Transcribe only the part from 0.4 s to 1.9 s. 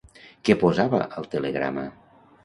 Què posava al telegrama?